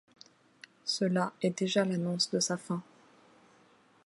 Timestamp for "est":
1.43-1.59